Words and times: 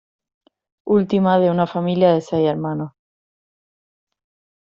Última 0.87 1.37
de 1.37 1.51
una 1.51 1.67
familia 1.67 2.11
de 2.11 2.21
seis 2.21 2.49
hermanos. 2.49 2.91